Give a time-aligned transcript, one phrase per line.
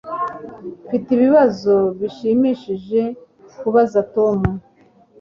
[0.85, 3.01] Mfite ibibazo bishimishije
[3.59, 4.37] kubaza Tom